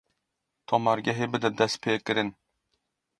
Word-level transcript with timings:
Tomargehê 0.67 1.25
bide 1.31 1.49
destpêkirin. 1.59 2.29